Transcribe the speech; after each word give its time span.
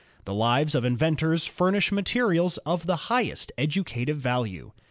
The 0.25 0.33
lives 0.33 0.73
of 0.73 0.83
inventors 0.83 1.45
furnish 1.45 1.91
materials 1.91 2.57
of 2.65 2.87
the 2.87 2.95
highest 3.07 3.51
educative 3.55 4.17
value. 4.17 4.71